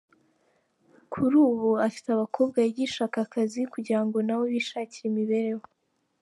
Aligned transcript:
kuri 1.11 1.35
ubu 1.47 1.69
afite 1.87 2.07
abakobwa 2.11 2.57
yigisha 2.65 2.99
aka 3.07 3.23
kazi 3.33 3.61
kugira 3.73 4.01
ngo 4.05 4.17
nabo 4.25 4.43
bishakire 4.53 5.05
imibereho. 5.11 5.63